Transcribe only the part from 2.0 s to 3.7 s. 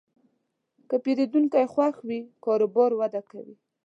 وي، کاروبار وده کوي.